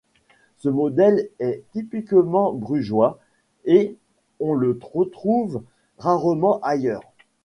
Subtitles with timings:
[0.57, 3.19] Ce modèle est typiquement brugeois,
[3.65, 3.97] et
[4.39, 5.61] on le retrouve
[5.99, 7.03] rarement ailleurs.